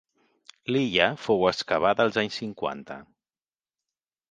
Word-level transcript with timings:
L'illa 0.71 1.09
fou 1.25 1.45
excavada 1.51 2.07
als 2.07 2.19
anys 2.23 2.41
cinquanta. 2.43 3.01